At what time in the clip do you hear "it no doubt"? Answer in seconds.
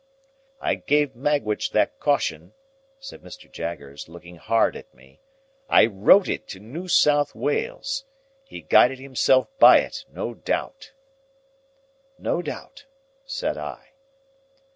9.81-10.93